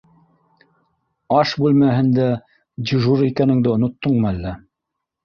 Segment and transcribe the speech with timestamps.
[1.39, 2.25] Аш бүлмәһендә
[2.93, 4.55] дежур икәнеңде оноттоңмо әллә.